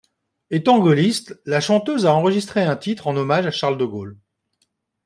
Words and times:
Étant 0.49 0.79
gaulliste, 0.79 1.39
la 1.45 1.61
chanteuse 1.61 2.07
a 2.07 2.13
enregistré 2.15 2.63
un 2.63 2.75
titre 2.75 3.05
en 3.05 3.15
hommage 3.15 3.45
à 3.45 3.51
Charles 3.51 3.77
de 3.77 3.85
Gaulle. 3.85 4.17